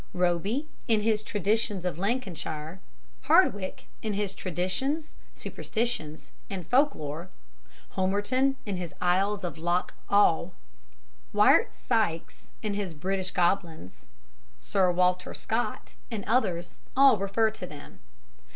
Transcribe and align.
Roby, 0.15 0.67
in 0.87 1.01
his 1.01 1.21
Traditions 1.21 1.85
of 1.85 1.99
Lancashire; 1.99 2.79
Hardwick, 3.25 3.85
in 4.01 4.13
his 4.13 4.33
Traditions, 4.33 5.13
Superstitions, 5.35 6.31
and 6.49 6.67
Folk 6.67 6.95
lore; 6.95 7.29
Homerton, 7.89 8.55
in 8.65 8.77
his 8.77 8.95
Isles 8.99 9.43
of 9.43 9.59
Loch 9.59 9.93
Awe; 10.09 10.49
Wirt 11.33 11.71
Sykes, 11.75 12.47
in 12.63 12.73
his 12.73 12.95
British 12.95 13.29
Goblins; 13.29 14.07
Sir 14.59 14.91
Walter 14.91 15.35
Scott, 15.35 15.93
and 16.09 16.25
others, 16.25 16.79
all 16.97 17.19
refer 17.19 17.51
to 17.51 17.67
them. 17.67 17.99